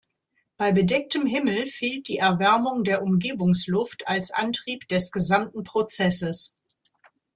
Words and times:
Bei 0.57 0.71
bedecktem 0.71 1.27
Himmel 1.27 1.67
fehlt 1.67 2.07
die 2.07 2.17
Erwärmung 2.17 2.83
der 2.83 3.03
Umgebungsluft 3.03 4.07
als 4.07 4.31
Antrieb 4.31 4.87
des 4.87 5.11
gesamten 5.11 5.61
Prozesses. 5.61 6.57